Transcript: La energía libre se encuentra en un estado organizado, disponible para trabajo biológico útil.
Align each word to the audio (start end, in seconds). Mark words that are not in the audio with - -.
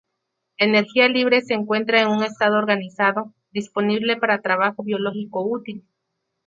La 0.57 0.65
energía 0.65 1.07
libre 1.09 1.41
se 1.41 1.53
encuentra 1.53 2.01
en 2.01 2.07
un 2.07 2.23
estado 2.23 2.57
organizado, 2.57 3.35
disponible 3.51 4.17
para 4.17 4.41
trabajo 4.41 4.81
biológico 4.81 5.43
útil. 5.45 5.83